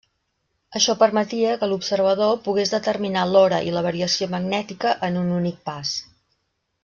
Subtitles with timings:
[0.77, 5.93] Això permetia que l'observador pogués determinar l'hora i la variació magnètica en un únic pas.